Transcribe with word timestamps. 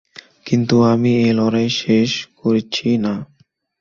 কিন্তু 0.45 0.75
আমি 0.83 1.11
এই 1.23 1.33
লড়াই 1.33 1.69
শেষ 1.81 2.11
করছি 2.39 2.89
না। 2.97 3.13